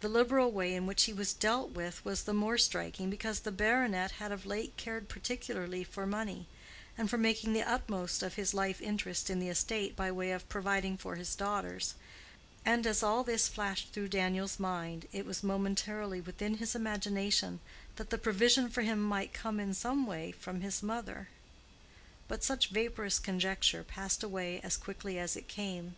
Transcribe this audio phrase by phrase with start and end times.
[0.00, 3.50] The liberal way in which he was dealt with was the more striking because the
[3.50, 6.46] baronet had of late cared particularly for money,
[6.98, 10.46] and for making the utmost of his life interest in the estate by way of
[10.50, 11.94] providing for his daughters;
[12.66, 17.58] and as all this flashed through Daniel's mind it was momentarily within his imagination
[17.94, 21.30] that the provision for him might come in some way from his mother.
[22.28, 25.96] But such vaporous conjecture passed away as quickly as it came.